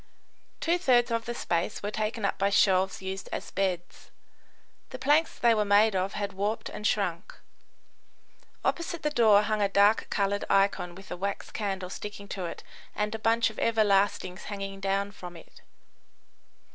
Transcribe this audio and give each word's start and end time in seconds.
Two 0.59 0.79
thirds 0.79 1.11
of 1.11 1.25
the 1.25 1.35
space 1.35 1.83
were 1.83 1.91
taken 1.91 2.25
up 2.25 2.39
by 2.39 2.49
shelves 2.49 3.03
used 3.03 3.29
as 3.31 3.51
beds. 3.51 4.09
The 4.89 4.97
planks 4.97 5.37
they 5.37 5.53
were 5.53 5.63
made 5.63 5.95
of 5.95 6.13
had 6.13 6.33
warped 6.33 6.69
and 6.69 6.87
shrunk. 6.87 7.35
Opposite 8.65 9.03
the 9.03 9.11
door 9.11 9.43
hung 9.43 9.61
a 9.61 9.69
dark 9.69 10.07
coloured 10.09 10.43
icon 10.49 10.95
with 10.95 11.11
a 11.11 11.15
wax 11.17 11.51
candle 11.51 11.91
sticking 11.91 12.27
to 12.29 12.45
it 12.45 12.63
and 12.95 13.13
a 13.13 13.19
bunch 13.19 13.51
of 13.51 13.59
everlastings 13.59 14.45
hanging 14.45 14.79
down 14.79 15.11
from 15.11 15.37
it. 15.37 15.61